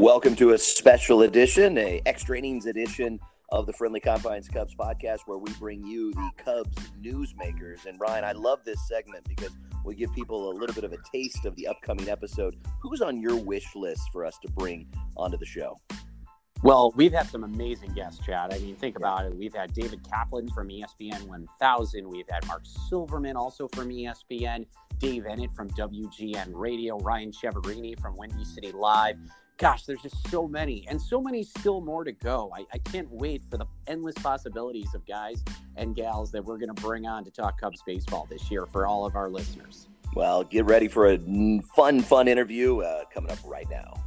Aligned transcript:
Welcome 0.00 0.34
to 0.36 0.52
a 0.54 0.58
special 0.58 1.20
edition, 1.24 1.76
a 1.76 2.00
extra 2.06 2.38
innings 2.38 2.64
edition 2.64 3.20
of 3.50 3.66
the 3.66 3.74
Friendly 3.74 4.00
Confines 4.00 4.48
Cubs 4.48 4.74
podcast, 4.74 5.18
where 5.26 5.36
we 5.36 5.52
bring 5.58 5.84
you 5.84 6.10
the 6.14 6.30
Cubs 6.38 6.74
newsmakers. 7.02 7.84
And 7.84 8.00
Ryan, 8.00 8.24
I 8.24 8.32
love 8.32 8.60
this 8.64 8.88
segment 8.88 9.28
because 9.28 9.50
we 9.84 9.94
give 9.94 10.10
people 10.14 10.52
a 10.52 10.54
little 10.54 10.74
bit 10.74 10.84
of 10.84 10.94
a 10.94 10.96
taste 11.12 11.44
of 11.44 11.54
the 11.56 11.68
upcoming 11.68 12.08
episode. 12.08 12.56
Who's 12.80 13.02
on 13.02 13.20
your 13.20 13.36
wish 13.36 13.76
list 13.76 14.00
for 14.10 14.24
us 14.24 14.38
to 14.38 14.50
bring 14.52 14.88
onto 15.18 15.36
the 15.36 15.44
show? 15.44 15.76
Well, 16.62 16.94
we've 16.96 17.12
had 17.12 17.28
some 17.28 17.44
amazing 17.44 17.92
guests, 17.92 18.24
Chad. 18.24 18.54
I 18.54 18.58
mean, 18.58 18.76
think 18.76 18.96
about 18.96 19.26
it. 19.26 19.36
We've 19.36 19.54
had 19.54 19.74
David 19.74 20.00
Kaplan 20.08 20.48
from 20.48 20.70
ESPN 20.70 21.26
1000. 21.26 22.08
We've 22.08 22.28
had 22.30 22.46
Marc 22.46 22.62
Silverman 22.88 23.36
also 23.36 23.68
from 23.68 23.90
ESPN, 23.90 24.64
Dave 24.98 25.24
Eanet 25.24 25.54
from 25.54 25.68
WGN 25.70 26.52
Radio, 26.54 26.98
Ryan 27.00 27.32
Chiaverini 27.32 28.00
from 28.00 28.16
Windy 28.16 28.46
City 28.46 28.72
Live. 28.72 29.16
Gosh, 29.60 29.84
there's 29.84 30.00
just 30.00 30.26
so 30.30 30.48
many, 30.48 30.86
and 30.88 30.98
so 30.98 31.20
many 31.20 31.42
still 31.42 31.82
more 31.82 32.02
to 32.02 32.12
go. 32.12 32.50
I, 32.56 32.64
I 32.72 32.78
can't 32.78 33.10
wait 33.10 33.42
for 33.50 33.58
the 33.58 33.66
endless 33.86 34.14
possibilities 34.14 34.94
of 34.94 35.06
guys 35.06 35.44
and 35.76 35.94
gals 35.94 36.32
that 36.32 36.42
we're 36.42 36.56
going 36.56 36.74
to 36.74 36.82
bring 36.82 37.06
on 37.06 37.24
to 37.24 37.30
talk 37.30 37.60
Cubs 37.60 37.82
baseball 37.84 38.26
this 38.30 38.50
year 38.50 38.64
for 38.64 38.86
all 38.86 39.04
of 39.04 39.16
our 39.16 39.28
listeners. 39.28 39.86
Well, 40.14 40.44
get 40.44 40.64
ready 40.64 40.88
for 40.88 41.12
a 41.12 41.18
fun, 41.76 42.00
fun 42.00 42.26
interview 42.26 42.78
uh, 42.80 43.04
coming 43.12 43.30
up 43.30 43.38
right 43.44 43.66
now. 43.68 44.02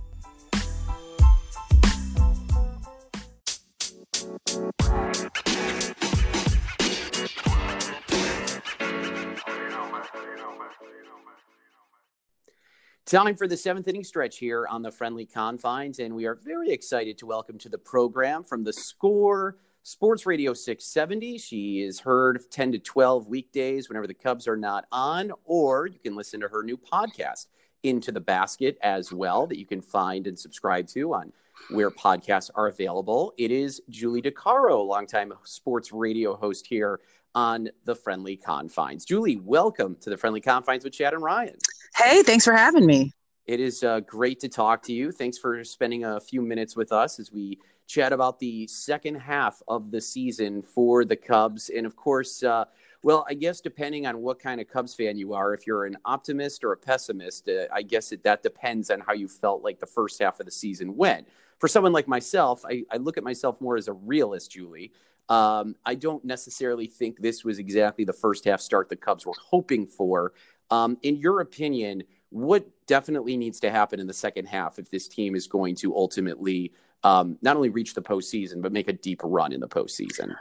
Time 13.06 13.36
for 13.36 13.50
the 13.50 13.58
seventh 13.58 13.90
inning 13.90 14.06
stretch 14.06 14.38
here 14.38 14.66
on 14.70 14.82
the 14.82 14.90
friendly 14.90 15.26
confines, 15.26 16.00
and 16.00 16.16
we 16.16 16.26
are 16.26 16.36
very 16.36 16.72
excited 16.72 17.18
to 17.18 17.26
welcome 17.26 17.58
to 17.58 17.68
the 17.68 17.78
program 17.78 18.46
from 18.46 18.64
the 18.64 18.72
score 18.72 19.58
Sports 19.84 20.26
Radio 20.26 20.54
670. 20.54 21.38
She 21.38 21.82
is 21.82 22.00
heard 22.00 22.40
10 22.50 22.72
to 22.72 22.80
12 22.80 23.28
weekdays 23.28 23.90
whenever 23.90 24.08
the 24.08 24.14
Cubs 24.14 24.48
are 24.48 24.56
not 24.56 24.86
on, 24.90 25.34
or 25.44 25.86
you 25.86 26.00
can 26.00 26.16
listen 26.16 26.40
to 26.40 26.48
her 26.48 26.64
new 26.64 26.78
podcast, 26.78 27.48
Into 27.84 28.14
the 28.14 28.22
Basket, 28.22 28.78
as 28.82 29.12
well, 29.12 29.48
that 29.48 29.60
you 29.60 29.66
can 29.66 29.82
find 29.82 30.26
and 30.26 30.40
subscribe 30.40 30.88
to 30.88 31.14
on 31.14 31.34
where 31.72 31.92
podcasts 31.92 32.52
are 32.56 32.68
available. 32.68 33.34
It 33.38 33.52
is 33.52 33.82
Julie 33.90 34.22
DiCaro, 34.22 34.88
longtime 34.88 35.34
sports 35.44 35.92
radio 35.92 36.38
host 36.38 36.68
here 36.68 37.02
on 37.36 37.70
the 37.86 37.96
Friendly 37.96 38.38
Confines. 38.38 39.06
Julie, 39.06 39.38
welcome 39.38 39.96
to 40.02 40.10
the 40.10 40.18
Friendly 40.18 40.42
Confines 40.42 40.84
with 40.84 40.94
Chad 40.94 41.14
and 41.14 41.24
Ryan. 41.24 41.58
Hey, 41.96 42.24
thanks 42.24 42.46
for 42.46 42.54
having 42.54 42.86
me. 42.86 43.12
It 43.46 43.60
is 43.60 43.84
uh, 43.84 44.00
great 44.02 44.40
to 44.42 44.50
talk 44.50 44.84
to 44.84 44.94
you. 44.94 45.12
Thanks 45.12 45.38
for 45.38 45.64
spending 45.64 46.06
a 46.06 46.20
few 46.20 46.42
minutes 46.42 46.76
with 46.76 46.92
us 46.92 47.20
as 47.20 47.32
we 47.32 47.60
chat 47.88 48.14
about 48.14 48.40
the 48.40 48.68
second 48.68 49.16
half 49.16 49.62
of 49.68 49.92
the 49.92 50.00
season 50.00 50.62
for 50.62 51.04
the 51.04 51.16
Cubs. 51.16 51.70
And 51.70 51.86
of 51.86 51.96
course, 51.96 52.44
uh, 52.44 52.66
well, 53.04 53.26
I 53.28 53.34
guess 53.34 53.60
depending 53.60 54.08
on 54.08 54.20
what 54.22 54.40
kind 54.40 54.62
of 54.62 54.70
Cubs 54.70 54.96
fan 54.96 55.18
you 55.18 55.34
are, 55.34 55.54
if 55.54 55.68
you're 55.68 55.86
an 55.86 55.98
optimist 56.06 56.64
or 56.64 56.72
a 56.72 56.78
pessimist, 56.78 57.50
uh, 57.50 57.66
I 57.74 57.82
guess 57.82 58.14
it, 58.14 58.24
that 58.24 58.44
depends 58.44 58.90
on 58.90 59.02
how 59.02 59.12
you 59.12 59.28
felt 59.28 59.62
like 59.62 59.80
the 59.80 59.86
first 59.86 60.22
half 60.22 60.40
of 60.40 60.46
the 60.46 60.52
season 60.52 60.96
went. 60.96 61.28
For 61.60 61.68
someone 61.68 61.92
like 61.92 62.08
myself, 62.08 62.64
I, 62.66 62.84
I 62.92 62.98
look 62.98 63.18
at 63.18 63.24
myself 63.24 63.60
more 63.60 63.76
as 63.76 63.90
a 63.90 63.94
realist, 63.94 64.52
Julie. 64.52 64.94
Um, 65.30 65.76
I 65.86 65.96
don't 65.96 66.24
necessarily 66.26 66.88
think 66.88 67.20
this 67.20 67.44
was 67.44 67.60
exactly 67.60 68.06
the 68.06 68.14
first 68.14 68.46
half 68.46 68.62
start 68.62 68.90
the 68.90 68.96
Cubs 68.96 69.26
were 69.26 69.34
hoping 69.40 69.86
for. 69.86 70.34
Um, 70.70 70.98
in 71.02 71.18
your 71.18 71.40
opinion, 71.42 72.04
what 72.30 72.66
definitely 72.88 73.38
needs 73.38 73.60
to 73.62 73.72
happen 73.72 74.00
in 74.00 74.08
the 74.08 74.14
second 74.14 74.46
half 74.46 74.80
if 74.80 74.90
this 74.90 75.08
team 75.08 75.36
is 75.36 75.48
going 75.48 75.76
to 75.76 75.96
ultimately 75.96 76.74
um, 77.04 77.38
not 77.42 77.56
only 77.56 77.70
reach 77.70 77.94
the 77.94 78.02
postseason, 78.02 78.62
but 78.62 78.72
make 78.72 78.88
a 78.88 78.94
deep 78.94 79.22
run 79.24 79.52
in 79.54 79.60
the 79.60 79.68
postseason? 79.68 80.34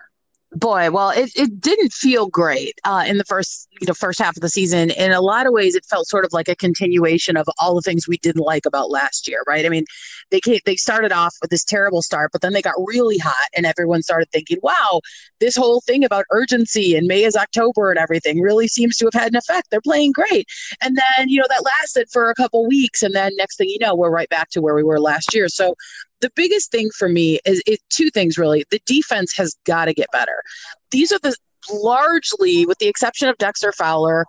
Boy, 0.55 0.91
well, 0.91 1.11
it, 1.11 1.31
it 1.35 1.61
didn't 1.61 1.93
feel 1.95 2.27
great 2.27 2.79
uh, 2.85 3.05
in 3.07 3.17
the 3.17 3.25
first 3.25 3.69
you 3.81 3.87
know 3.87 3.95
first 3.95 4.19
half 4.19 4.37
of 4.37 4.43
the 4.43 4.51
season. 4.51 4.91
In 4.91 5.11
a 5.11 5.21
lot 5.23 5.47
of 5.47 5.53
ways, 5.53 5.75
it 5.75 5.85
felt 5.87 6.07
sort 6.07 6.27
of 6.27 6.33
like 6.35 6.49
a 6.49 6.55
continuation 6.55 7.39
of 7.39 7.49
all 7.59 7.75
the 7.75 7.81
things 7.81 8.07
we 8.07 8.19
didn't 8.19 8.43
like 8.43 8.67
about 8.67 8.91
last 8.91 9.27
year, 9.27 9.43
right? 9.47 9.65
I 9.65 9.71
mean, 9.71 9.85
they 10.33 10.41
came, 10.41 10.59
they 10.65 10.77
started 10.77 11.13
off 11.13 11.37
with 11.41 11.51
this 11.51 11.63
terrible 11.63 12.03
start, 12.03 12.33
but 12.33 12.41
then 12.41 12.53
they 12.53 12.63
got 12.63 12.75
really 12.79 13.19
hot, 13.19 13.49
and 13.55 13.67
everyone 13.67 14.03
started 14.03 14.29
thinking, 14.33 14.59
"Wow, 14.63 15.03
this 15.39 15.55
whole 15.55 15.81
thing 15.83 16.05
about 16.05 16.25
urgency 16.33 16.97
and 16.97 17.07
May 17.07 17.23
is 17.23 17.37
October 17.37 17.91
and 17.91 17.99
everything 17.99 18.41
really 18.41 18.67
seems 18.67 18.97
to 18.97 19.05
have 19.07 19.23
had 19.23 19.33
an 19.33 19.37
effect. 19.37 19.69
They're 19.71 19.81
playing 19.81 20.13
great." 20.13 20.49
And 20.81 20.97
then 20.97 21.29
you 21.29 21.39
know 21.39 21.47
that 21.49 21.65
lasted 21.65 22.09
for 22.11 22.31
a 22.31 22.35
couple 22.35 22.67
weeks, 22.67 23.03
and 23.03 23.15
then 23.15 23.37
next 23.37 23.57
thing 23.57 23.69
you 23.69 23.79
know, 23.79 23.95
we're 23.95 24.11
right 24.11 24.29
back 24.31 24.49
to 24.51 24.61
where 24.61 24.75
we 24.75 24.83
were 24.83 25.01
last 25.01 25.35
year. 25.35 25.49
So 25.49 25.77
the 26.21 26.31
biggest 26.35 26.73
thing 26.73 26.91
for 26.97 27.09
me 27.09 27.39
is 27.45 27.63
it, 27.67 27.81
two 27.91 28.11
things 28.11 28.39
really. 28.39 28.65
The 28.71 28.81
defense 28.87 29.37
has 29.37 29.57
got 29.65 29.85
to 29.85 29.95
get 29.95 30.11
better. 30.13 30.43
These 30.91 31.13
are 31.13 31.19
the 31.23 31.37
largely, 31.71 32.67
with 32.67 32.79
the 32.79 32.89
exception 32.89 33.29
of 33.29 33.37
Dexter 33.39 33.73
Fowler, 33.73 34.27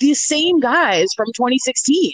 the 0.00 0.14
same 0.14 0.60
guys 0.60 1.08
from 1.16 1.26
2016 1.34 2.12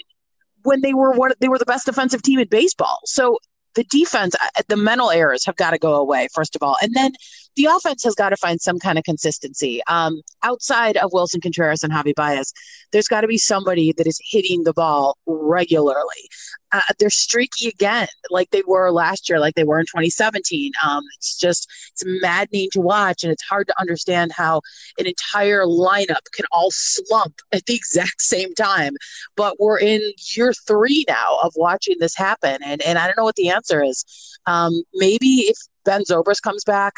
when 0.63 0.81
they 0.81 0.95
were 0.95 1.13
one 1.13 1.33
they 1.41 1.49
were 1.49 1.59
the 1.59 1.67
best 1.67 1.87
defensive 1.87 2.23
team 2.23 2.39
in 2.39 2.49
baseball. 2.49 3.01
So 3.05 3.39
the 3.75 3.85
defense, 3.85 4.35
uh, 4.35 4.63
the 4.69 4.77
mental 4.77 5.11
errors 5.11 5.45
have 5.47 5.57
got 5.57 5.71
to 5.71 5.79
go 5.79 5.95
away 5.95 6.29
first 6.35 6.57
of 6.57 6.63
all, 6.63 6.77
and 6.83 6.93
then 6.95 7.13
the 7.61 7.67
offense 7.71 8.03
has 8.05 8.15
got 8.15 8.31
to 8.31 8.39
find 8.39 8.59
some 8.59 8.79
kind 8.79 8.97
of 8.97 9.05
consistency. 9.05 9.83
Um, 9.87 10.23
outside 10.43 10.97
of 10.97 11.11
Willson 11.13 11.43
Contreras 11.43 11.85
and 11.85 11.93
Javi 11.93 12.15
Baez, 12.15 12.55
there's 12.91 13.07
got 13.07 13.21
to 13.21 13.29
be 13.29 13.37
somebody 13.37 13.93
that 13.93 14.07
is 14.07 14.19
hitting 14.25 14.65
the 14.65 14.73
ball 14.73 15.19
regularly. 15.27 16.31
Uh, 16.73 16.81
they're 16.99 17.11
streaky 17.11 17.69
again, 17.69 18.09
like 18.31 18.49
they 18.51 18.63
were 18.67 18.91
last 18.91 19.29
year, 19.29 19.39
like 19.39 19.57
they 19.57 19.65
were 19.65 19.79
in 19.79 19.85
2017. 19.85 20.73
Um, 20.83 21.03
it's 21.19 21.37
just 21.37 21.69
it's 21.93 22.03
maddening 22.23 22.69
to 22.73 22.81
watch, 22.81 23.25
and 23.25 23.33
it's 23.33 23.43
hard 23.43 23.67
to 23.67 23.79
understand 23.79 24.33
how 24.33 24.63
an 24.99 25.07
entire 25.07 25.65
lineup 25.65 26.31
can 26.33 26.47
all 26.53 26.71
slump 26.71 27.41
at 27.53 27.67
the 27.67 27.75
exact 27.75 28.23
same 28.23 28.55
time. 28.55 28.95
But 29.37 29.61
we're 29.61 29.81
in 29.81 30.01
year 30.35 30.55
three 30.67 31.05
now 31.09 31.39
of 31.43 31.53
watching 31.57 31.97
this 32.01 32.17
happen, 32.17 32.59
and 32.65 32.81
and 32.83 32.99
I 32.99 33.07
don't 33.07 33.19
know 33.19 33.25
what 33.25 33.37
the 33.37 33.51
answer 33.51 33.83
is. 33.83 34.07
Um, 34.47 34.83
maybe 34.95 35.45
if 35.49 35.59
Ben 35.85 36.03
Zobrist 36.05 36.43
comes 36.43 36.65
back, 36.65 36.95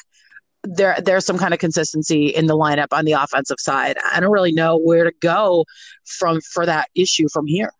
there 0.64 0.96
there's 1.04 1.26
some 1.26 1.38
kind 1.38 1.52
of 1.52 1.60
consistency 1.60 2.28
in 2.28 2.46
the 2.46 2.56
lineup 2.56 2.88
on 2.92 3.04
the 3.04 3.12
offensive 3.12 3.58
side. 3.58 3.96
I 4.12 4.20
don't 4.20 4.30
really 4.30 4.52
know 4.52 4.78
where 4.78 5.04
to 5.04 5.12
go 5.20 5.64
from 6.04 6.40
for 6.40 6.66
that 6.66 6.88
issue 6.94 7.28
from 7.32 7.46
here. 7.46 7.70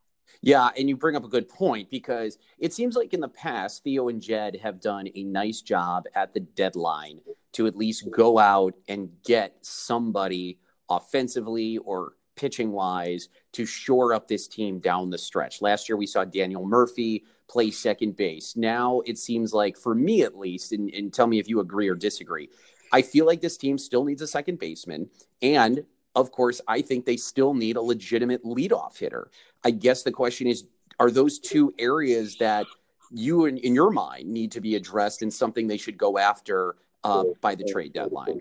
Yeah, 0.45 0.71
and 0.77 0.89
you 0.89 0.97
bring 0.97 1.15
up 1.15 1.25
a 1.25 1.29
good 1.29 1.49
point 1.49 1.89
because 1.89 2.37
it 2.59 2.73
seems 2.73 2.97
like 2.97 3.15
in 3.15 3.21
the 3.21 3.29
past 3.29 3.85
Theo 3.85 4.09
and 4.09 4.21
Jed 4.21 4.59
have 4.61 4.81
done 4.81 5.09
a 5.15 5.23
nice 5.23 5.61
job 5.61 6.05
at 6.17 6.35
the 6.35 6.41
deadline 6.41 7.21
to 7.53 7.69
at 7.69 7.77
least 7.77 8.11
go 8.11 8.39
out 8.39 8.75
and 8.89 9.09
get 9.25 9.55
somebody 9.61 10.59
offensively 10.91 11.79
or 11.79 12.15
pitching 12.35 12.73
wise 12.73 13.29
to 13.53 13.65
shore 13.65 14.13
up 14.13 14.27
this 14.27 14.49
team 14.49 14.81
down 14.81 15.11
the 15.11 15.19
stretch. 15.19 15.63
Last 15.63 15.89
year 15.89 15.97
we 15.97 16.07
saw 16.07 16.25
Daniel 16.25 16.67
Murphy 16.67 17.25
play 17.49 17.71
second 17.71 18.17
base. 18.17 18.57
Now 18.57 19.01
it 19.05 19.19
seems 19.19 19.53
like, 19.53 19.77
for 19.77 19.95
me 19.95 20.23
at 20.23 20.37
least, 20.37 20.73
and, 20.73 20.91
and 20.91 21.13
tell 21.13 21.27
me 21.29 21.39
if 21.39 21.49
you 21.49 21.61
agree 21.61 21.89
or 21.89 21.95
disagree, 21.95 22.49
I 22.93 23.03
feel 23.03 23.27
like 23.27 23.41
this 23.41 23.57
team 23.57 23.79
still 23.79 24.05
needs 24.05 24.23
a 24.23 24.27
second 24.27 24.59
baseman. 24.59 25.09
And 25.41 25.85
of 26.15 26.31
course, 26.31 26.61
I 26.69 26.83
think 26.83 27.07
they 27.07 27.17
still 27.17 27.55
need 27.55 27.77
a 27.77 27.83
legitimate 27.83 28.45
leadoff 28.45 28.99
hitter. 28.99 29.31
I 29.65 29.71
guess 29.71 30.03
the 30.03 30.13
question 30.13 30.47
is 30.47 30.67
are 31.01 31.11
those 31.11 31.39
two 31.39 31.73
areas 31.79 32.37
that 32.37 32.67
you, 33.11 33.47
in, 33.47 33.59
in 33.59 33.75
your 33.75 33.91
mind, 33.91 34.29
need 34.29 34.53
to 34.53 34.61
be 34.61 34.77
addressed 34.77 35.23
and 35.23 35.33
something 35.33 35.67
they 35.67 35.79
should 35.79 35.97
go 35.97 36.19
after 36.19 36.77
uh, 37.05 37.25
by 37.41 37.55
the 37.55 37.65
trade 37.65 37.93
deadline? 37.93 38.41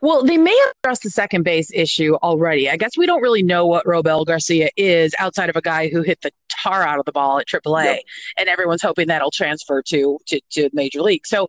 Well, 0.00 0.24
they 0.24 0.36
may 0.36 0.56
have 0.64 0.74
addressed 0.82 1.02
the 1.02 1.10
second 1.10 1.44
base 1.44 1.70
issue 1.72 2.14
already. 2.16 2.68
I 2.68 2.76
guess 2.76 2.96
we 2.96 3.06
don't 3.06 3.22
really 3.22 3.42
know 3.42 3.66
what 3.66 3.86
Robel 3.86 4.26
Garcia 4.26 4.70
is 4.76 5.14
outside 5.18 5.50
of 5.50 5.56
a 5.56 5.60
guy 5.60 5.88
who 5.88 6.02
hit 6.02 6.20
the 6.22 6.32
tar 6.48 6.82
out 6.82 6.98
of 6.98 7.04
the 7.04 7.12
ball 7.12 7.38
at 7.38 7.46
AAA, 7.46 7.84
yep. 7.84 8.00
and 8.38 8.48
everyone's 8.48 8.82
hoping 8.82 9.08
that'll 9.08 9.30
transfer 9.30 9.82
to 9.82 10.18
to, 10.26 10.40
to 10.50 10.70
Major 10.72 11.02
League. 11.02 11.26
So, 11.26 11.46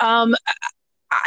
um, 0.00 0.34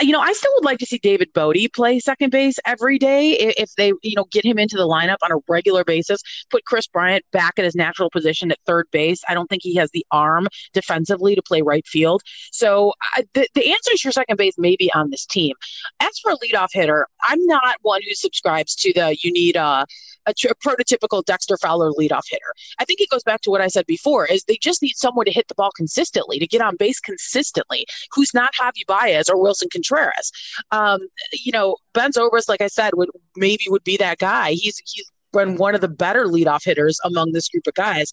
you 0.01 0.11
know, 0.11 0.19
I 0.19 0.33
still 0.33 0.51
would 0.55 0.65
like 0.65 0.79
to 0.79 0.85
see 0.85 0.97
David 0.97 1.31
Bote 1.33 1.55
play 1.73 1.99
second 1.99 2.31
base 2.31 2.57
every 2.65 2.97
day 2.97 3.31
if 3.31 3.73
they, 3.75 3.93
you 4.01 4.15
know, 4.15 4.25
get 4.31 4.45
him 4.45 4.59
into 4.59 4.77
the 4.77 4.87
lineup 4.87 5.17
on 5.23 5.31
a 5.31 5.41
regular 5.47 5.83
basis. 5.83 6.21
Put 6.49 6.65
Kris 6.65 6.87
Bryant 6.87 7.23
back 7.31 7.53
at 7.57 7.65
his 7.65 7.75
natural 7.75 8.09
position 8.09 8.51
at 8.51 8.57
third 8.65 8.87
base. 8.91 9.21
I 9.27 9.33
don't 9.33 9.47
think 9.47 9.63
he 9.63 9.75
has 9.75 9.89
the 9.91 10.05
arm 10.11 10.47
defensively 10.73 11.35
to 11.35 11.41
play 11.41 11.61
right 11.61 11.85
field. 11.87 12.21
So 12.51 12.93
I, 13.15 13.23
the 13.33 13.47
the 13.53 13.71
answers 13.71 14.03
your 14.03 14.11
second 14.11 14.37
base 14.37 14.55
may 14.57 14.75
be 14.75 14.91
on 14.93 15.09
this 15.09 15.25
team. 15.25 15.55
As 15.99 16.17
for 16.19 16.31
a 16.31 16.37
leadoff 16.37 16.69
hitter, 16.73 17.07
I'm 17.23 17.45
not 17.45 17.77
one 17.81 18.01
who 18.03 18.13
subscribes 18.13 18.75
to 18.75 18.93
the 18.93 19.17
you 19.21 19.31
need 19.31 19.55
a 19.55 19.85
a, 20.29 20.49
a, 20.49 20.55
prototypical 20.55 21.23
Dexter 21.23 21.57
Fowler 21.57 21.91
leadoff 21.91 22.23
hitter. 22.29 22.53
I 22.79 22.85
think 22.85 23.01
it 23.01 23.09
goes 23.09 23.23
back 23.23 23.41
to 23.41 23.49
what 23.49 23.61
I 23.61 23.67
said 23.67 23.85
before: 23.85 24.25
is 24.25 24.43
they 24.43 24.57
just 24.61 24.81
need 24.81 24.95
someone 24.95 25.25
to 25.25 25.31
hit 25.31 25.47
the 25.47 25.55
ball 25.55 25.71
consistently, 25.75 26.39
to 26.39 26.47
get 26.47 26.61
on 26.61 26.75
base 26.77 26.99
consistently, 26.99 27.85
who's 28.13 28.33
not 28.33 28.53
Javi 28.59 28.85
Baez 28.87 29.29
or 29.29 29.35
Willson 29.35 29.69
Contreras. 29.71 30.31
Um, 30.71 30.99
you 31.33 31.51
know, 31.51 31.77
Ben 31.93 32.11
Zobrist, 32.11 32.49
like 32.49 32.61
I 32.61 32.67
said, 32.67 32.93
would 32.95 33.09
maybe 33.35 33.65
would 33.67 33.83
be 33.83 33.97
that 33.97 34.19
guy. 34.19 34.51
He's 34.51 34.81
he's 34.85 35.09
been 35.31 35.57
one 35.57 35.75
of 35.75 35.81
the 35.81 35.87
better 35.87 36.25
leadoff 36.25 36.65
hitters 36.65 36.99
among 37.03 37.31
this 37.31 37.49
group 37.49 37.67
of 37.67 37.73
guys. 37.75 38.11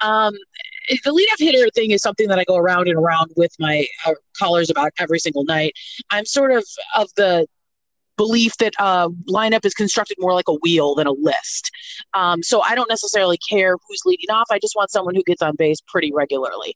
Um, 0.00 0.34
the 0.88 1.10
leadoff 1.10 1.38
hitter 1.38 1.68
thing 1.74 1.90
is 1.90 2.02
something 2.02 2.28
that 2.28 2.38
I 2.38 2.44
go 2.44 2.56
around 2.56 2.88
and 2.88 2.96
around 2.96 3.32
with 3.36 3.52
my 3.58 3.86
uh, 4.06 4.14
callers 4.36 4.70
about 4.70 4.92
every 4.98 5.18
single 5.18 5.44
night. 5.44 5.74
I'm 6.10 6.26
sort 6.26 6.52
of 6.52 6.64
of 6.96 7.08
the 7.16 7.46
belief 8.20 8.54
that 8.58 8.74
uh, 8.78 9.08
lineup 9.30 9.64
is 9.64 9.72
constructed 9.72 10.14
more 10.20 10.34
like 10.34 10.46
a 10.46 10.52
wheel 10.56 10.94
than 10.94 11.06
a 11.06 11.12
list. 11.12 11.70
Um, 12.12 12.42
so 12.42 12.60
I 12.60 12.74
don't 12.74 12.90
necessarily 12.90 13.38
care 13.38 13.78
who's 13.88 14.02
leading 14.04 14.28
off. 14.28 14.48
I 14.50 14.58
just 14.58 14.76
want 14.76 14.90
someone 14.90 15.14
who 15.14 15.22
gets 15.22 15.40
on 15.40 15.56
base 15.56 15.80
pretty 15.80 16.12
regularly. 16.12 16.74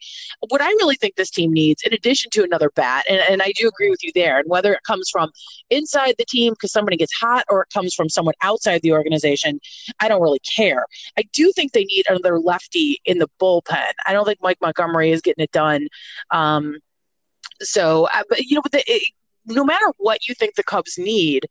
What 0.48 0.62
I 0.62 0.68
really 0.68 0.96
think 0.96 1.16
this 1.16 1.28
team 1.28 1.52
needs, 1.52 1.82
in 1.82 1.92
addition 1.92 2.30
to 2.30 2.44
another 2.44 2.70
bat, 2.74 3.04
and, 3.10 3.20
and 3.28 3.42
I 3.42 3.52
do 3.58 3.68
agree 3.68 3.90
with 3.90 4.02
you 4.02 4.10
there, 4.14 4.38
and 4.38 4.48
whether 4.48 4.72
it 4.72 4.84
comes 4.84 5.10
from 5.10 5.32
inside 5.68 6.14
the 6.16 6.24
team 6.24 6.54
because 6.54 6.72
somebody 6.72 6.96
gets 6.96 7.12
hot 7.12 7.44
or 7.50 7.60
it 7.60 7.68
comes 7.74 7.92
from 7.92 8.08
someone 8.08 8.34
outside 8.42 8.80
the 8.80 8.92
organization, 8.92 9.60
I 10.00 10.08
don't 10.08 10.22
really 10.22 10.38
care. 10.38 10.86
I 11.18 11.24
do 11.34 11.52
think 11.52 11.72
they 11.72 11.84
need 11.84 12.06
another 12.08 12.38
lefty 12.38 13.02
in 13.04 13.18
the 13.18 13.28
bullpen. 13.38 13.92
I 14.06 14.14
don't 14.14 14.24
think 14.24 14.38
Mike 14.40 14.62
Montgomery 14.62 15.10
is 15.10 15.20
getting 15.20 15.44
it 15.44 15.52
done. 15.52 15.88
Um, 16.30 16.78
so, 17.60 18.08
uh, 18.14 18.22
but 18.30 18.38
you 18.38 18.54
know, 18.54 18.62
but 18.62 18.72
the, 18.72 18.82
it, 18.86 19.12
no 19.46 19.64
matter 19.64 19.86
what 19.98 20.28
you 20.28 20.34
think 20.34 20.54
the 20.54 20.62
Cubs 20.62 20.98
need, 20.98 21.46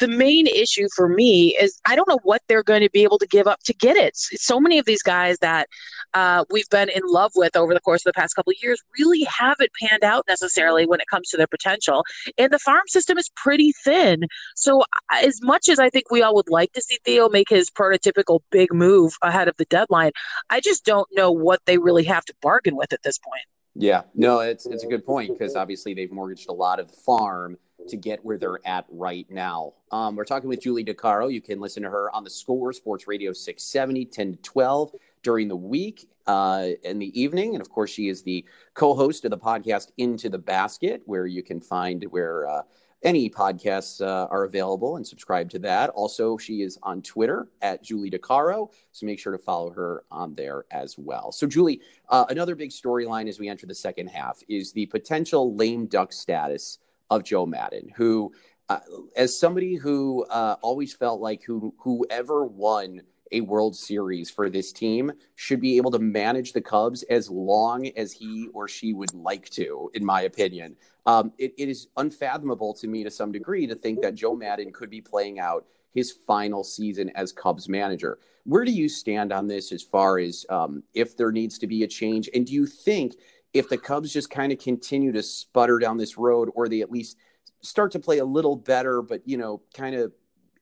the 0.00 0.08
main 0.08 0.46
issue 0.46 0.86
for 0.94 1.08
me 1.08 1.56
is 1.60 1.80
I 1.86 1.96
don't 1.96 2.08
know 2.08 2.20
what 2.22 2.42
they're 2.48 2.62
going 2.62 2.82
to 2.82 2.90
be 2.90 3.02
able 3.02 3.18
to 3.18 3.26
give 3.26 3.46
up 3.46 3.60
to 3.64 3.74
get 3.74 3.96
it. 3.96 4.16
So 4.16 4.60
many 4.60 4.78
of 4.78 4.86
these 4.86 5.02
guys 5.02 5.38
that 5.40 5.68
uh, 6.14 6.44
we've 6.50 6.68
been 6.70 6.88
in 6.88 7.02
love 7.04 7.32
with 7.34 7.56
over 7.56 7.74
the 7.74 7.80
course 7.80 8.04
of 8.06 8.12
the 8.12 8.18
past 8.18 8.34
couple 8.34 8.50
of 8.50 8.56
years 8.62 8.80
really 8.98 9.24
haven't 9.24 9.70
panned 9.80 10.04
out 10.04 10.24
necessarily 10.28 10.86
when 10.86 11.00
it 11.00 11.06
comes 11.10 11.28
to 11.30 11.36
their 11.36 11.46
potential. 11.46 12.04
And 12.36 12.52
the 12.52 12.58
farm 12.58 12.82
system 12.86 13.18
is 13.18 13.30
pretty 13.36 13.72
thin. 13.84 14.26
So, 14.56 14.84
as 15.12 15.40
much 15.42 15.68
as 15.68 15.78
I 15.78 15.90
think 15.90 16.10
we 16.10 16.22
all 16.22 16.34
would 16.34 16.50
like 16.50 16.72
to 16.72 16.80
see 16.80 16.98
Theo 17.04 17.28
make 17.28 17.48
his 17.48 17.70
prototypical 17.70 18.40
big 18.50 18.72
move 18.72 19.14
ahead 19.22 19.48
of 19.48 19.56
the 19.56 19.66
deadline, 19.66 20.12
I 20.50 20.60
just 20.60 20.84
don't 20.84 21.08
know 21.12 21.30
what 21.30 21.60
they 21.66 21.78
really 21.78 22.04
have 22.04 22.24
to 22.26 22.34
bargain 22.40 22.76
with 22.76 22.92
at 22.92 23.02
this 23.02 23.18
point. 23.18 23.42
Yeah, 23.80 24.02
no, 24.14 24.40
it's 24.40 24.66
it's 24.66 24.82
a 24.82 24.88
good 24.88 25.06
point 25.06 25.30
because 25.30 25.54
obviously 25.54 25.94
they've 25.94 26.10
mortgaged 26.10 26.48
a 26.48 26.52
lot 26.52 26.80
of 26.80 26.88
the 26.88 26.96
farm 26.96 27.56
to 27.86 27.96
get 27.96 28.24
where 28.24 28.36
they're 28.36 28.58
at 28.66 28.84
right 28.90 29.24
now. 29.30 29.72
Um, 29.92 30.16
we're 30.16 30.24
talking 30.24 30.48
with 30.48 30.60
Julie 30.60 30.84
DiCaro. 30.84 31.32
You 31.32 31.40
can 31.40 31.60
listen 31.60 31.84
to 31.84 31.88
her 31.88 32.14
on 32.14 32.24
the 32.24 32.30
Score 32.30 32.72
Sports 32.72 33.06
Radio 33.06 33.32
670, 33.32 34.04
10 34.06 34.32
to 34.32 34.38
12 34.42 34.92
during 35.22 35.46
the 35.46 35.56
week 35.56 36.08
uh, 36.26 36.70
in 36.82 36.98
the 36.98 37.18
evening. 37.18 37.54
And 37.54 37.62
of 37.62 37.70
course, 37.70 37.90
she 37.90 38.08
is 38.08 38.22
the 38.22 38.44
co 38.74 38.94
host 38.94 39.24
of 39.24 39.30
the 39.30 39.38
podcast 39.38 39.92
Into 39.96 40.28
the 40.28 40.38
Basket, 40.38 41.02
where 41.06 41.26
you 41.26 41.44
can 41.44 41.60
find 41.60 42.02
where 42.10 42.48
uh, 42.48 42.62
any 43.02 43.30
podcasts 43.30 44.04
uh, 44.04 44.26
are 44.30 44.44
available 44.44 44.96
and 44.96 45.06
subscribe 45.06 45.48
to 45.50 45.58
that. 45.60 45.90
Also, 45.90 46.36
she 46.36 46.62
is 46.62 46.78
on 46.82 47.00
Twitter 47.02 47.48
at 47.62 47.82
Julie 47.82 48.10
DiCaro, 48.10 48.70
so 48.92 49.06
make 49.06 49.20
sure 49.20 49.32
to 49.32 49.38
follow 49.38 49.70
her 49.70 50.04
on 50.10 50.34
there 50.34 50.64
as 50.70 50.98
well. 50.98 51.30
So, 51.30 51.46
Julie, 51.46 51.80
uh, 52.08 52.24
another 52.28 52.56
big 52.56 52.70
storyline 52.70 53.28
as 53.28 53.38
we 53.38 53.48
enter 53.48 53.66
the 53.66 53.74
second 53.74 54.08
half 54.08 54.42
is 54.48 54.72
the 54.72 54.86
potential 54.86 55.54
lame 55.54 55.86
duck 55.86 56.12
status 56.12 56.78
of 57.10 57.22
Joe 57.22 57.46
Maddon, 57.46 57.90
who, 57.94 58.32
uh, 58.68 58.80
as 59.16 59.38
somebody 59.38 59.76
who 59.76 60.24
uh, 60.24 60.56
always 60.60 60.92
felt 60.92 61.20
like 61.20 61.42
who 61.44 61.72
whoever 61.78 62.44
won 62.44 63.02
a 63.32 63.40
World 63.42 63.76
Series 63.76 64.30
for 64.30 64.48
this 64.48 64.72
team 64.72 65.12
should 65.34 65.60
be 65.60 65.76
able 65.76 65.90
to 65.90 65.98
manage 65.98 66.52
the 66.52 66.60
Cubs 66.60 67.02
as 67.04 67.30
long 67.30 67.88
as 67.88 68.12
he 68.12 68.48
or 68.54 68.68
she 68.68 68.92
would 68.92 69.12
like 69.14 69.48
to, 69.50 69.90
in 69.94 70.04
my 70.04 70.22
opinion. 70.22 70.76
Um, 71.08 71.32
it, 71.38 71.54
it 71.56 71.70
is 71.70 71.88
unfathomable 71.96 72.74
to 72.74 72.86
me 72.86 73.02
to 73.02 73.10
some 73.10 73.32
degree 73.32 73.66
to 73.66 73.74
think 73.74 74.02
that 74.02 74.14
Joe 74.14 74.36
Maddon 74.36 74.70
could 74.70 74.90
be 74.90 75.00
playing 75.00 75.40
out 75.40 75.64
his 75.94 76.12
final 76.12 76.62
season 76.62 77.10
as 77.14 77.32
Cubs 77.32 77.66
manager. 77.66 78.18
Where 78.44 78.62
do 78.62 78.72
you 78.72 78.90
stand 78.90 79.32
on 79.32 79.46
this 79.46 79.72
as 79.72 79.82
far 79.82 80.18
as 80.18 80.44
um, 80.50 80.82
if 80.92 81.16
there 81.16 81.32
needs 81.32 81.58
to 81.60 81.66
be 81.66 81.82
a 81.82 81.88
change? 81.88 82.28
And 82.34 82.46
do 82.46 82.52
you 82.52 82.66
think 82.66 83.14
if 83.54 83.70
the 83.70 83.78
Cubs 83.78 84.12
just 84.12 84.28
kind 84.28 84.52
of 84.52 84.58
continue 84.58 85.10
to 85.12 85.22
sputter 85.22 85.78
down 85.78 85.96
this 85.96 86.18
road, 86.18 86.50
or 86.54 86.68
they 86.68 86.82
at 86.82 86.90
least 86.90 87.16
start 87.62 87.90
to 87.92 87.98
play 87.98 88.18
a 88.18 88.24
little 88.24 88.54
better, 88.54 89.00
but 89.00 89.22
you 89.24 89.38
know, 89.38 89.62
kind 89.72 89.94
of 89.94 90.12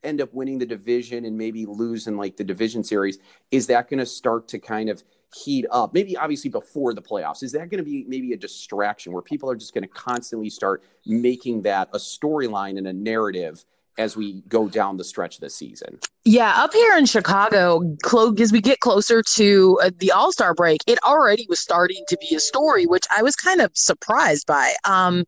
end 0.05 0.21
up 0.21 0.33
winning 0.33 0.59
the 0.59 0.67
division 0.67 1.25
and 1.25 1.37
maybe 1.37 1.67
lose 1.67 2.07
in 2.07 2.17
like 2.17 2.37
the 2.37 2.45
division 2.45 2.85
series, 2.85 3.19
is 3.51 3.67
that 3.67 3.91
going 3.91 3.99
to 3.99 4.07
start 4.07 4.47
to 4.47 4.61
kind 4.61 4.91
of 4.91 5.03
heat 5.35 5.67
up? 5.71 5.95
Maybe 5.95 6.17
obviously 6.17 6.51
before 6.51 6.95
the 6.95 7.03
playoffs. 7.03 7.43
Is 7.43 7.53
that 7.53 7.71
going 7.71 7.79
to 7.79 7.85
be 7.85 8.05
maybe 8.09 8.33
a 8.33 8.37
distraction 8.37 9.13
where 9.13 9.23
people 9.23 9.51
are 9.51 9.57
just 9.57 9.75
going 9.75 9.83
to 9.83 9.89
constantly 9.89 10.51
start 10.51 10.83
making 11.05 11.63
that 11.63 11.89
a 11.93 11.99
storyline 11.99 12.79
and 12.79 12.87
a 12.87 12.93
narrative? 12.93 13.65
as 13.99 14.17
we 14.17 14.43
go 14.49 14.69
down 14.69 14.97
the 14.97 15.05
stretch 15.05 15.37
of 15.37 15.41
the 15.41 15.51
season. 15.51 15.99
Yeah, 16.25 16.53
up 16.57 16.73
here 16.73 16.97
in 16.97 17.07
Chicago, 17.07 17.97
as 18.39 18.53
we 18.53 18.61
get 18.61 18.81
closer 18.81 19.23
to 19.23 19.79
uh, 19.83 19.91
the 19.99 20.13
All 20.13 20.33
Star 20.33 20.55
break, 20.55 20.81
it 20.87 20.99
already 21.05 21.47
was 21.49 21.61
starting 21.61 22.05
to 22.09 22.19
be 22.19 22.35
a 22.35 22.41
story, 22.41 22.87
which 22.87 23.05
I 23.17 23.23
was 23.23 23.37
kind 23.37 23.61
of 23.61 23.71
surprised 23.75 24.47
by. 24.47 24.75
Um, 24.85 25.25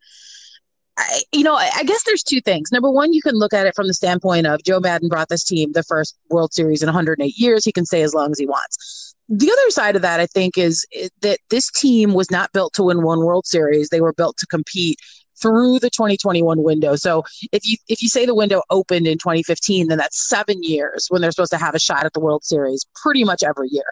I, 0.97 1.21
you 1.31 1.43
know, 1.43 1.55
I, 1.55 1.69
I 1.77 1.83
guess 1.83 2.03
there's 2.03 2.23
two 2.23 2.41
things. 2.41 2.71
Number 2.71 2.91
one, 2.91 3.13
you 3.13 3.21
can 3.21 3.35
look 3.35 3.53
at 3.53 3.65
it 3.65 3.75
from 3.75 3.87
the 3.87 3.93
standpoint 3.93 4.45
of 4.45 4.61
Joe 4.63 4.81
Maddon 4.81 5.07
brought 5.07 5.29
this 5.29 5.45
team 5.45 5.71
the 5.71 5.83
first 5.83 6.17
World 6.29 6.53
Series 6.53 6.83
in 6.83 6.87
108 6.87 7.37
years. 7.37 7.63
He 7.63 7.71
can 7.71 7.85
stay 7.85 8.01
as 8.01 8.13
long 8.13 8.31
as 8.31 8.39
he 8.39 8.45
wants. 8.45 8.98
The 9.29 9.51
other 9.51 9.69
side 9.69 9.95
of 9.95 10.01
that, 10.01 10.19
I 10.19 10.25
think, 10.25 10.57
is 10.57 10.85
that 11.21 11.39
this 11.49 11.71
team 11.71 12.13
was 12.13 12.31
not 12.31 12.51
built 12.51 12.73
to 12.73 12.83
win 12.83 13.03
one 13.03 13.19
World 13.19 13.45
Series. 13.45 13.89
They 13.89 14.01
were 14.01 14.13
built 14.13 14.37
to 14.37 14.47
compete 14.47 14.97
through 15.39 15.79
the 15.79 15.89
2021 15.89 16.63
window. 16.63 16.95
So 16.95 17.23
if 17.51 17.65
you 17.65 17.77
if 17.87 18.01
you 18.01 18.09
say 18.09 18.25
the 18.25 18.35
window 18.35 18.61
opened 18.69 19.07
in 19.07 19.17
2015, 19.17 19.87
then 19.87 19.97
that's 19.97 20.27
seven 20.27 20.61
years 20.63 21.07
when 21.09 21.21
they're 21.21 21.31
supposed 21.31 21.51
to 21.51 21.57
have 21.57 21.75
a 21.75 21.79
shot 21.79 22.05
at 22.05 22.13
the 22.13 22.19
World 22.19 22.43
Series, 22.43 22.85
pretty 22.95 23.23
much 23.23 23.43
every 23.43 23.69
year. 23.69 23.85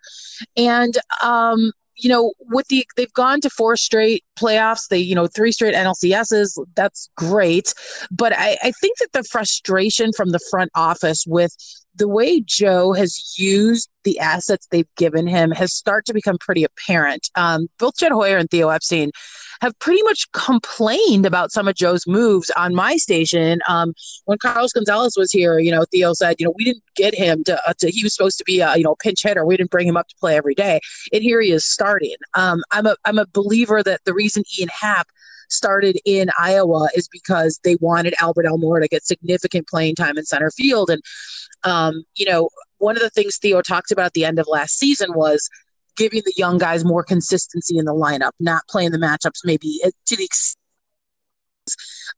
And 0.55 0.97
um, 1.21 1.71
you 1.97 2.09
know, 2.09 2.33
with 2.39 2.67
the 2.67 2.85
they've 2.95 3.13
gone 3.13 3.41
to 3.41 3.49
four 3.49 3.75
straight 3.75 4.23
playoffs, 4.39 4.87
they, 4.89 4.99
you 4.99 5.15
know, 5.15 5.27
three 5.27 5.51
straight 5.51 5.73
NLCSs, 5.73 6.57
that's 6.75 7.09
great. 7.15 7.73
But 8.11 8.33
I, 8.37 8.57
I 8.63 8.71
think 8.71 8.97
that 8.99 9.13
the 9.13 9.23
frustration 9.23 10.11
from 10.13 10.29
the 10.29 10.39
front 10.51 10.71
office 10.75 11.25
with 11.27 11.55
the 11.95 12.07
way 12.07 12.41
Joe 12.41 12.93
has 12.93 13.33
used 13.37 13.89
the 14.03 14.19
assets 14.19 14.67
they've 14.69 14.93
given 14.95 15.27
him 15.27 15.51
has 15.51 15.73
started 15.73 16.05
to 16.05 16.13
become 16.13 16.37
pretty 16.37 16.63
apparent. 16.63 17.29
Um, 17.35 17.67
both 17.79 17.97
Jed 17.97 18.11
Hoyer 18.11 18.37
and 18.37 18.49
Theo 18.49 18.69
Epstein 18.69 19.11
have 19.61 19.77
pretty 19.79 20.03
much 20.03 20.31
complained 20.31 21.25
about 21.25 21.51
some 21.51 21.67
of 21.67 21.75
Joe's 21.75 22.05
moves 22.07 22.49
on 22.51 22.75
my 22.75 22.97
station. 22.97 23.61
Um, 23.67 23.93
when 24.25 24.37
Carlos 24.37 24.73
Gonzalez 24.73 25.15
was 25.17 25.31
here, 25.31 25.59
you 25.59 25.71
know, 25.71 25.85
Theo 25.91 26.13
said, 26.13 26.35
you 26.39 26.45
know, 26.45 26.53
we 26.57 26.63
didn't 26.63 26.83
get 26.95 27.15
him 27.15 27.43
to, 27.45 27.69
uh, 27.69 27.73
to 27.79 27.89
he 27.89 28.03
was 28.03 28.13
supposed 28.15 28.37
to 28.37 28.43
be 28.43 28.59
a, 28.59 28.75
you 28.77 28.83
know, 28.83 28.95
pinch 28.95 29.23
hitter. 29.23 29.45
We 29.45 29.57
didn't 29.57 29.71
bring 29.71 29.87
him 29.87 29.97
up 29.97 30.07
to 30.07 30.15
play 30.19 30.35
every 30.35 30.55
day. 30.55 30.79
And 31.11 31.23
here 31.23 31.41
he 31.41 31.51
is 31.51 31.65
starting. 31.65 32.15
Um, 32.33 32.63
I'm 32.71 32.85
a, 32.85 32.95
I'm 33.05 33.17
a 33.17 33.27
believer 33.27 33.83
that 33.83 34.01
the 34.05 34.13
reason 34.13 34.43
Ian 34.57 34.69
Happ 34.69 35.07
started 35.49 35.97
in 36.05 36.29
Iowa 36.37 36.89
is 36.95 37.07
because 37.07 37.59
they 37.63 37.77
wanted 37.79 38.13
Albert 38.19 38.45
Almora 38.45 38.81
to 38.81 38.87
get 38.87 39.05
significant 39.05 39.67
playing 39.67 39.95
time 39.95 40.17
in 40.17 40.25
center 40.25 40.51
field. 40.51 40.89
And, 40.89 41.01
um, 41.63 42.03
you 42.15 42.25
know, 42.25 42.49
one 42.79 42.95
of 42.95 43.01
the 43.01 43.09
things 43.09 43.37
Theo 43.37 43.61
talked 43.61 43.91
about 43.91 44.07
at 44.07 44.13
the 44.13 44.25
end 44.25 44.39
of 44.39 44.47
last 44.47 44.77
season 44.77 45.13
was 45.13 45.49
giving 45.97 46.21
the 46.25 46.33
young 46.37 46.57
guys 46.57 46.85
more 46.85 47.03
consistency 47.03 47.77
in 47.77 47.85
the 47.85 47.93
lineup, 47.93 48.31
not 48.39 48.63
playing 48.69 48.91
the 48.91 48.97
matchups 48.97 49.41
maybe 49.43 49.79
eh, 49.83 49.91
to 50.05 50.15
the 50.15 50.23
extent 50.23 50.57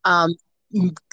um, 0.05 0.35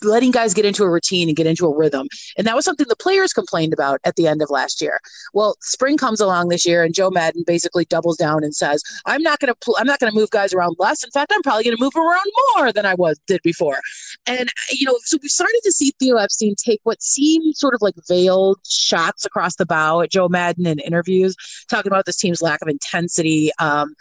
letting 0.03 0.31
guys 0.31 0.55
get 0.55 0.65
into 0.65 0.85
a 0.85 0.91
routine 0.91 1.29
and 1.29 1.37
get 1.37 1.47
into 1.47 1.67
a 1.67 1.75
rhythm. 1.75 2.09
And 2.37 2.47
that 2.47 2.55
was 2.55 2.65
something 2.65 2.87
the 2.89 2.97
players 2.97 3.33
complained 3.33 3.73
about 3.73 4.01
at 4.05 4.17
the 4.17 4.27
end 4.27 4.43
of 4.43 4.51
last 4.51 4.83
year. 4.83 5.01
Well, 5.33 5.57
spring 5.63 5.97
comes 5.97 6.21
along 6.21 6.49
this 6.49 6.67
year 6.67 6.83
and 6.85 6.95
Joe 6.95 7.11
Maddon 7.11 7.45
basically 7.47 7.85
doubles 7.87 8.17
down 8.17 8.45
and 8.45 8.55
says, 8.55 8.83
"I'm 9.07 9.23
not 9.23 9.39
going 9.41 9.53
to 9.53 9.59
pl- 9.63 9.77
I'm 9.79 9.87
not 9.87 9.99
going 9.99 10.13
to 10.13 10.19
move 10.19 10.31
guys 10.31 10.53
around 10.53 10.77
less. 10.79 11.03
In 11.05 11.11
fact, 11.11 11.33
I'm 11.35 11.43
probably 11.43 11.65
going 11.65 11.77
to 11.77 11.83
move 11.83 11.97
around 11.97 12.27
more 12.55 12.73
than 12.73 12.87
I 12.87 12.95
was 12.95 13.19
did 13.27 13.41
before." 13.43 13.81
And 14.27 14.51
you 14.71 14.87
know, 14.87 14.97
so 15.05 15.19
we 15.23 15.29
started 15.29 15.61
to 15.65 15.73
see 15.73 15.93
Theo 15.99 16.17
Epstein 16.17 16.55
take 16.57 16.81
what 16.85 17.03
seemed 17.03 17.57
sort 17.57 17.75
of 17.75 17.83
like 17.83 17.95
veiled 18.09 18.59
shots 18.69 19.25
across 19.25 19.57
the 19.57 19.67
bow 19.67 20.01
at 20.01 20.11
Joe 20.11 20.29
Maddon 20.29 20.67
in 20.67 20.79
interviews, 20.81 21.37
talking 21.69 21.91
about 21.91 22.07
this 22.07 22.17
team's 22.17 22.43
lack 22.43 22.63
of 22.63 22.69
intensity. 22.69 23.51
Um, 23.59 23.95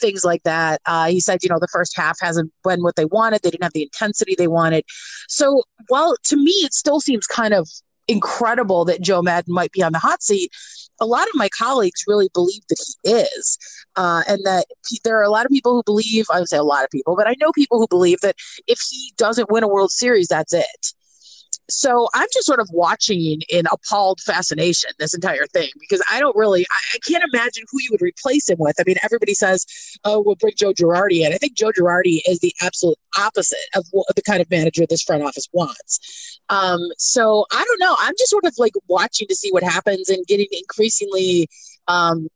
things 0.00 0.24
like 0.24 0.42
that. 0.44 0.80
Uh, 0.86 1.06
he 1.06 1.20
said, 1.20 1.42
you 1.42 1.48
know, 1.48 1.58
the 1.58 1.68
first 1.68 1.96
half 1.96 2.18
hasn't 2.20 2.52
been 2.64 2.82
what 2.82 2.96
they 2.96 3.04
wanted. 3.06 3.42
They 3.42 3.50
didn't 3.50 3.64
have 3.64 3.72
the 3.72 3.82
intensity 3.82 4.34
they 4.36 4.48
wanted. 4.48 4.84
So, 5.28 5.62
while 5.88 6.16
to 6.24 6.36
me, 6.36 6.52
it 6.64 6.74
still 6.74 7.00
seems 7.00 7.26
kind 7.26 7.54
of 7.54 7.68
incredible 8.08 8.84
that 8.86 9.02
Joe 9.02 9.22
Maddon 9.22 9.52
might 9.52 9.72
be 9.72 9.82
on 9.82 9.92
the 9.92 9.98
hot 9.98 10.22
seat. 10.22 10.50
A 11.00 11.06
lot 11.06 11.28
of 11.28 11.34
my 11.34 11.48
colleagues 11.50 12.04
really 12.06 12.28
believe 12.34 12.62
that 12.68 12.78
he 13.02 13.10
is, 13.10 13.58
uh, 13.96 14.22
and 14.26 14.40
that 14.44 14.66
he, 14.88 14.98
there 15.04 15.18
are 15.18 15.22
a 15.22 15.30
lot 15.30 15.46
of 15.46 15.52
people 15.52 15.74
who 15.74 15.82
believe. 15.84 16.26
I 16.32 16.40
would 16.40 16.48
say 16.48 16.56
a 16.56 16.62
lot 16.64 16.84
of 16.84 16.90
people, 16.90 17.14
but 17.16 17.28
I 17.28 17.36
know 17.40 17.52
people 17.52 17.78
who 17.78 17.86
believe 17.88 18.20
that 18.22 18.36
if 18.66 18.80
he 18.90 19.12
doesn't 19.16 19.50
win 19.50 19.62
a 19.62 19.68
World 19.68 19.92
Series, 19.92 20.28
that's 20.28 20.52
it 20.52 20.94
so 21.70 22.08
I'm 22.14 22.26
just 22.32 22.46
sort 22.46 22.60
of 22.60 22.68
watching 22.72 23.42
in 23.50 23.66
appalled 23.70 24.20
fascination 24.20 24.90
this 24.98 25.14
entire 25.14 25.46
thing 25.46 25.68
because 25.78 26.02
I 26.10 26.18
don't 26.18 26.36
really, 26.36 26.64
I, 26.70 26.78
I, 26.94 26.98
can't 27.06 27.22
imagine 27.32 27.64
who 27.70 27.78
you 27.80 27.88
would 27.90 28.00
replace 28.00 28.48
him 28.48 28.56
with. 28.58 28.76
I 28.80 28.84
mean, 28.86 28.96
everybody 29.02 29.34
says, 29.34 29.66
oh, 30.04 30.22
we'll 30.24 30.36
bring 30.36 30.54
Joe 30.56 30.72
Girardi 30.72 31.26
in. 31.26 31.32
I 31.32 31.36
think 31.36 31.56
Joe 31.56 31.70
Girardi 31.70 32.20
is 32.26 32.40
the 32.40 32.54
absolute 32.62 32.96
opposite 33.18 33.58
of 33.74 33.84
what, 33.90 34.06
the 34.16 34.22
kind 34.22 34.40
of 34.40 34.50
manager 34.50 34.86
this 34.88 35.02
front 35.02 35.22
office 35.22 35.46
wants. 35.52 36.40
Um, 36.48 36.80
so 36.96 37.44
I 37.52 37.62
don't 37.62 37.80
know. 37.80 37.96
I'm 38.00 38.14
just 38.18 38.30
sort 38.30 38.44
of 38.44 38.54
like 38.58 38.72
watching 38.88 39.28
to 39.28 39.36
see 39.36 39.50
what 39.50 39.62
happens 39.62 40.08
and 40.08 40.26
getting 40.26 40.48
increasingly 40.52 41.48
um, 41.86 42.28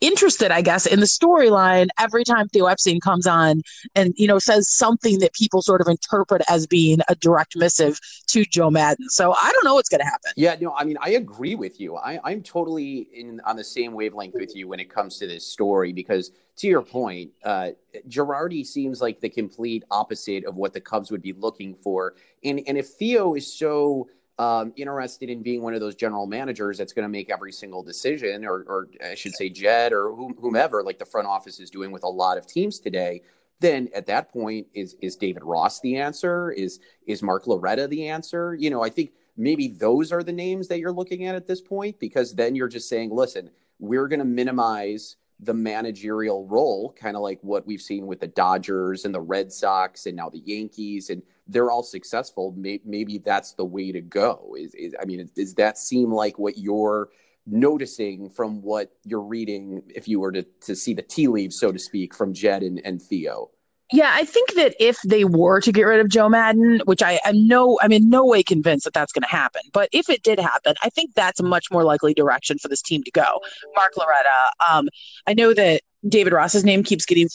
interested, 0.00 0.50
I 0.50 0.62
guess, 0.62 0.86
in 0.86 1.00
the 1.00 1.06
storyline 1.06 1.88
every 1.98 2.24
time 2.24 2.48
Theo 2.48 2.66
Epstein 2.66 3.00
comes 3.00 3.26
on 3.26 3.62
and, 3.94 4.14
you 4.16 4.26
know, 4.26 4.38
says 4.38 4.70
something 4.70 5.18
that 5.18 5.32
people 5.32 5.62
sort 5.62 5.80
of 5.80 5.88
interpret 5.88 6.42
as 6.48 6.66
being 6.66 6.98
a 7.08 7.14
direct 7.14 7.56
missive 7.56 7.98
to 8.28 8.44
Joe 8.44 8.70
Maddon. 8.70 9.08
So 9.08 9.32
I 9.32 9.50
don't 9.52 9.64
know 9.64 9.74
what's 9.74 9.88
going 9.88 10.00
to 10.00 10.06
happen. 10.06 10.32
Yeah, 10.36 10.56
no, 10.60 10.74
I 10.74 10.84
mean, 10.84 10.98
I 11.00 11.10
agree 11.10 11.54
with 11.54 11.80
you. 11.80 11.96
I, 11.96 12.20
I'm 12.24 12.42
totally 12.42 13.08
in 13.12 13.40
on 13.44 13.56
the 13.56 13.64
same 13.64 13.92
wavelength 13.92 14.34
with 14.34 14.54
you 14.54 14.68
when 14.68 14.80
it 14.80 14.88
comes 14.88 15.18
to 15.18 15.26
this 15.26 15.46
story 15.46 15.92
because, 15.92 16.32
to 16.56 16.66
your 16.66 16.82
point, 16.82 17.30
uh, 17.44 17.70
Girardi 18.08 18.66
seems 18.66 19.00
like 19.00 19.20
the 19.20 19.28
complete 19.28 19.84
opposite 19.92 20.44
of 20.44 20.56
what 20.56 20.72
the 20.72 20.80
Cubs 20.80 21.10
would 21.12 21.22
be 21.22 21.32
looking 21.32 21.76
for. 21.76 22.14
And, 22.42 22.60
and 22.66 22.76
if 22.76 22.88
Theo 22.88 23.34
is 23.34 23.52
so 23.52 24.08
um, 24.38 24.72
interested 24.76 25.28
in 25.28 25.42
being 25.42 25.62
one 25.62 25.74
of 25.74 25.80
those 25.80 25.94
general 25.94 26.26
managers 26.26 26.78
that's 26.78 26.92
going 26.92 27.04
to 27.04 27.08
make 27.08 27.30
every 27.30 27.52
single 27.52 27.82
decision, 27.82 28.44
or, 28.44 28.64
or 28.68 28.88
I 29.04 29.14
should 29.14 29.34
say, 29.34 29.48
Jed 29.48 29.92
or 29.92 30.12
whomever, 30.14 30.82
like 30.82 30.98
the 30.98 31.04
front 31.04 31.26
office 31.26 31.58
is 31.58 31.70
doing 31.70 31.90
with 31.90 32.04
a 32.04 32.08
lot 32.08 32.38
of 32.38 32.46
teams 32.46 32.78
today, 32.78 33.22
then 33.60 33.88
at 33.94 34.06
that 34.06 34.32
point, 34.32 34.68
is 34.74 34.94
is 35.02 35.16
David 35.16 35.42
Ross 35.42 35.80
the 35.80 35.96
answer? 35.96 36.52
Is 36.52 36.78
is 37.06 37.22
Mark 37.22 37.46
Loretta 37.48 37.88
the 37.88 38.08
answer? 38.08 38.54
You 38.54 38.70
know, 38.70 38.82
I 38.84 38.90
think 38.90 39.10
maybe 39.36 39.68
those 39.68 40.12
are 40.12 40.22
the 40.22 40.32
names 40.32 40.68
that 40.68 40.78
you're 40.78 40.92
looking 40.92 41.26
at 41.26 41.34
at 41.34 41.46
this 41.46 41.60
point, 41.60 41.98
because 41.98 42.34
then 42.34 42.54
you're 42.54 42.68
just 42.68 42.88
saying, 42.88 43.10
listen, 43.10 43.50
we're 43.80 44.06
going 44.06 44.20
to 44.20 44.24
minimize 44.24 45.16
the 45.40 45.54
managerial 45.54 46.46
role, 46.46 46.94
kind 47.00 47.16
of 47.16 47.22
like 47.22 47.38
what 47.42 47.66
we've 47.66 47.80
seen 47.80 48.06
with 48.06 48.20
the 48.20 48.26
Dodgers 48.26 49.04
and 49.04 49.14
the 49.14 49.20
Red 49.20 49.52
Sox 49.52 50.06
and 50.06 50.16
now 50.16 50.28
the 50.28 50.42
Yankees, 50.44 51.10
and 51.10 51.22
they're 51.46 51.70
all 51.70 51.82
successful. 51.82 52.54
Maybe 52.56 53.18
that's 53.18 53.52
the 53.52 53.64
way 53.64 53.92
to 53.92 54.00
go. 54.00 54.56
Is, 54.58 54.74
is 54.74 54.94
I 55.00 55.04
mean, 55.04 55.30
does 55.34 55.54
that 55.54 55.78
seem 55.78 56.12
like 56.12 56.38
what 56.38 56.58
you're 56.58 57.10
noticing 57.46 58.28
from 58.28 58.60
what 58.62 58.92
you're 59.04 59.22
reading, 59.22 59.82
if 59.94 60.08
you 60.08 60.20
were 60.20 60.32
to, 60.32 60.42
to 60.62 60.74
see 60.74 60.92
the 60.92 61.02
tea 61.02 61.28
leaves, 61.28 61.58
so 61.58 61.72
to 61.72 61.78
speak, 61.78 62.14
from 62.14 62.34
Jed 62.34 62.62
and, 62.62 62.80
and 62.84 63.00
Theo? 63.00 63.50
Yeah, 63.92 64.10
I 64.12 64.24
think 64.24 64.54
that 64.54 64.74
if 64.78 65.00
they 65.02 65.24
were 65.24 65.60
to 65.62 65.72
get 65.72 65.82
rid 65.82 66.00
of 66.00 66.10
Joe 66.10 66.28
Maddon, 66.28 66.82
which 66.84 67.02
I 67.02 67.20
am 67.24 67.46
no, 67.46 67.78
I'm 67.80 67.92
in 67.92 68.10
no 68.10 68.24
way 68.26 68.42
convinced 68.42 68.84
that 68.84 68.92
that's 68.92 69.12
going 69.12 69.22
to 69.22 69.28
happen, 69.28 69.62
but 69.72 69.88
if 69.92 70.10
it 70.10 70.22
did 70.22 70.38
happen, 70.38 70.74
I 70.82 70.90
think 70.90 71.14
that's 71.14 71.40
a 71.40 71.42
much 71.42 71.70
more 71.70 71.84
likely 71.84 72.12
direction 72.12 72.58
for 72.58 72.68
this 72.68 72.82
team 72.82 73.02
to 73.04 73.10
go. 73.10 73.40
Mark 73.74 73.96
Loretta, 73.96 74.50
um, 74.70 74.88
I 75.26 75.32
know 75.32 75.54
that 75.54 75.80
David 76.06 76.34
Ross's 76.34 76.64
name 76.64 76.82
keeps 76.82 77.06
getting 77.06 77.28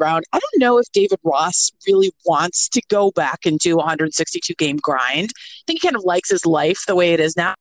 around. 0.00 0.24
I 0.32 0.40
don't 0.40 0.60
know 0.60 0.78
if 0.78 0.90
David 0.92 1.20
Ross 1.22 1.70
really 1.86 2.12
wants 2.26 2.68
to 2.70 2.82
go 2.88 3.12
back 3.12 3.46
into 3.46 3.76
162 3.76 4.54
game 4.54 4.78
grind. 4.78 5.30
I 5.36 5.62
think 5.68 5.82
he 5.82 5.88
kind 5.88 5.96
of 5.96 6.02
likes 6.04 6.30
his 6.30 6.44
life 6.44 6.80
the 6.88 6.96
way 6.96 7.12
it 7.12 7.20
is 7.20 7.36
now 7.36 7.54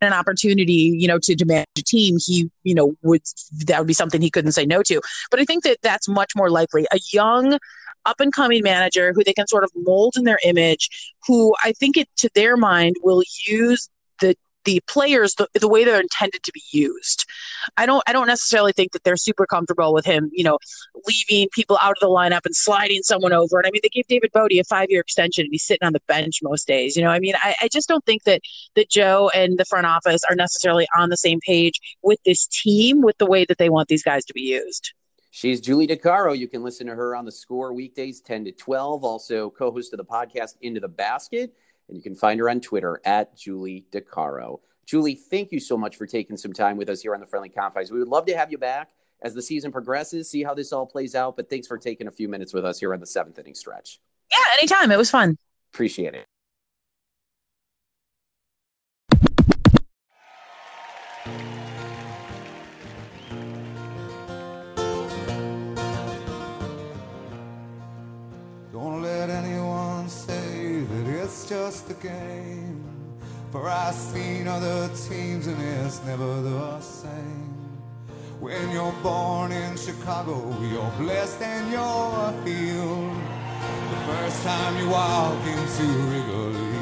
an 0.00 0.12
opportunity, 0.12 0.96
you 0.98 1.08
know, 1.08 1.18
to, 1.18 1.44
manage 1.44 1.66
a 1.76 1.82
team, 1.82 2.16
he, 2.24 2.50
you 2.62 2.74
know, 2.74 2.96
would 3.02 3.22
that 3.66 3.78
would 3.78 3.86
be 3.86 3.92
something 3.92 4.20
he 4.20 4.30
couldn't 4.30 4.52
say 4.52 4.64
no 4.64 4.82
to. 4.82 5.00
But 5.30 5.40
I 5.40 5.44
think 5.44 5.64
that 5.64 5.78
that's 5.82 6.08
much 6.08 6.32
more 6.34 6.50
likely. 6.50 6.86
A 6.92 6.98
young, 7.12 7.58
up 8.06 8.20
and 8.20 8.32
coming 8.32 8.62
manager 8.62 9.12
who 9.12 9.24
they 9.24 9.32
can 9.32 9.46
sort 9.46 9.64
of 9.64 9.70
mold 9.74 10.14
in 10.16 10.24
their 10.24 10.38
image, 10.44 11.16
who 11.26 11.54
I 11.64 11.72
think 11.72 11.96
it 11.96 12.08
to 12.18 12.30
their 12.34 12.56
mind 12.56 12.96
will 13.02 13.22
use 13.46 13.88
the 14.20 14.36
the 14.64 14.80
players 14.88 15.34
the, 15.34 15.48
the 15.54 15.68
way 15.68 15.84
they're 15.84 16.00
intended 16.00 16.42
to 16.42 16.52
be 16.52 16.62
used. 16.70 17.26
I 17.76 17.86
don't 17.86 18.02
I 18.06 18.12
don't 18.12 18.26
necessarily 18.26 18.72
think 18.72 18.92
that 18.92 19.04
they're 19.04 19.16
super 19.16 19.46
comfortable 19.46 19.92
with 19.92 20.04
him, 20.04 20.30
you 20.32 20.44
know, 20.44 20.58
leaving 21.06 21.48
people 21.52 21.78
out 21.82 21.92
of 21.92 22.00
the 22.00 22.08
lineup 22.08 22.44
and 22.44 22.54
sliding 22.54 23.02
someone 23.02 23.32
over. 23.32 23.58
And 23.58 23.66
I 23.66 23.70
mean, 23.70 23.80
they 23.82 23.88
gave 23.88 24.06
David 24.06 24.30
Bote 24.32 24.52
a 24.52 24.64
five 24.64 24.90
year 24.90 25.00
extension 25.00 25.44
and 25.44 25.52
he's 25.52 25.64
sitting 25.64 25.86
on 25.86 25.92
the 25.92 26.02
bench 26.06 26.40
most 26.42 26.66
days. 26.66 26.96
You 26.96 27.02
know, 27.02 27.10
I 27.10 27.18
mean, 27.18 27.34
I, 27.42 27.54
I 27.62 27.68
just 27.68 27.88
don't 27.88 28.04
think 28.04 28.24
that 28.24 28.40
that 28.74 28.90
Joe 28.90 29.30
and 29.34 29.58
the 29.58 29.64
front 29.64 29.86
office 29.86 30.22
are 30.28 30.36
necessarily 30.36 30.86
on 30.96 31.10
the 31.10 31.16
same 31.16 31.40
page 31.40 31.80
with 32.02 32.18
this 32.24 32.46
team 32.46 33.02
with 33.02 33.18
the 33.18 33.26
way 33.26 33.44
that 33.44 33.58
they 33.58 33.70
want 33.70 33.88
these 33.88 34.02
guys 34.02 34.24
to 34.26 34.34
be 34.34 34.42
used. 34.42 34.92
She's 35.30 35.60
Julie 35.60 35.88
DiCaro. 35.88 36.38
You 36.38 36.46
can 36.46 36.62
listen 36.62 36.86
to 36.86 36.94
her 36.94 37.16
on 37.16 37.24
the 37.24 37.32
score 37.32 37.72
weekdays 37.72 38.20
10 38.20 38.44
to 38.44 38.52
12. 38.52 39.02
Also, 39.02 39.50
co 39.50 39.72
host 39.72 39.92
of 39.92 39.96
the 39.96 40.04
podcast 40.04 40.54
Into 40.60 40.78
the 40.78 40.86
Basket. 40.86 41.52
And 41.88 41.96
you 41.96 42.02
can 42.02 42.14
find 42.14 42.40
her 42.40 42.48
on 42.48 42.60
Twitter 42.60 43.00
at 43.04 43.36
Julie 43.36 43.86
DiCaro. 43.92 44.60
Julie, 44.86 45.14
thank 45.14 45.52
you 45.52 45.60
so 45.60 45.76
much 45.76 45.96
for 45.96 46.06
taking 46.06 46.36
some 46.36 46.52
time 46.52 46.76
with 46.76 46.88
us 46.88 47.00
here 47.00 47.14
on 47.14 47.20
the 47.20 47.26
Friendly 47.26 47.48
Confines. 47.48 47.90
We 47.90 47.98
would 47.98 48.08
love 48.08 48.26
to 48.26 48.36
have 48.36 48.50
you 48.50 48.58
back 48.58 48.90
as 49.22 49.34
the 49.34 49.42
season 49.42 49.72
progresses, 49.72 50.30
see 50.30 50.42
how 50.42 50.54
this 50.54 50.72
all 50.72 50.86
plays 50.86 51.14
out. 51.14 51.36
But 51.36 51.48
thanks 51.48 51.66
for 51.66 51.78
taking 51.78 52.06
a 52.06 52.10
few 52.10 52.28
minutes 52.28 52.52
with 52.52 52.64
us 52.64 52.78
here 52.78 52.92
on 52.92 53.00
the 53.00 53.06
seventh 53.06 53.38
inning 53.38 53.54
stretch. 53.54 54.00
Yeah, 54.30 54.44
anytime. 54.58 54.90
It 54.90 54.98
was 54.98 55.10
fun. 55.10 55.36
Appreciate 55.72 56.14
it. 56.14 56.26
Just 71.48 71.90
a 71.90 71.94
game. 71.94 72.84
For 73.52 73.68
I've 73.68 73.94
seen 73.94 74.48
other 74.48 74.88
teams 75.08 75.46
and 75.46 75.60
it's 75.60 76.02
never 76.04 76.40
the 76.42 76.80
same. 76.80 77.54
When 78.40 78.70
you're 78.70 78.94
born 79.02 79.52
in 79.52 79.76
Chicago, 79.76 80.36
you're 80.60 80.92
blessed 80.98 81.42
and 81.42 81.70
you're 81.70 82.32
healed. 82.44 83.16
The 83.90 83.96
first 84.12 84.42
time 84.42 84.76
you 84.78 84.88
walk 84.88 85.46
into 85.46 85.84
Wrigley 86.10 86.73